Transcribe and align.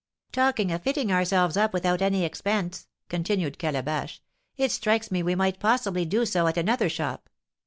"Talking 0.31 0.71
of 0.71 0.81
fitting 0.81 1.11
ourselves 1.11 1.55
up 1.55 1.73
without 1.73 2.01
any 2.01 2.25
expense," 2.25 2.87
continued 3.07 3.59
Calabash, 3.59 4.19
"it 4.57 4.71
strikes 4.71 5.11
me 5.11 5.21
we 5.21 5.35
might 5.35 5.59
possibly 5.59 6.05
do 6.05 6.25
so 6.25 6.47
at 6.47 6.57
another 6.57 6.89
shop. 6.89 7.29